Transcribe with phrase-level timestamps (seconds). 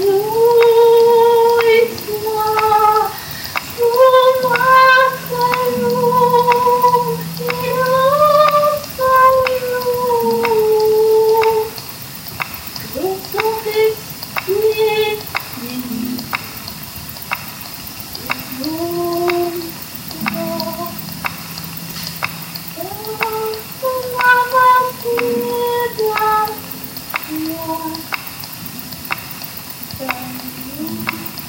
[30.01, 31.48] 嗯。